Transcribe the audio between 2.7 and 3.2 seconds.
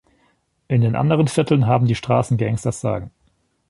Sagen.